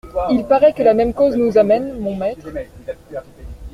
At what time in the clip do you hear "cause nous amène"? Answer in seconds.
1.13-1.99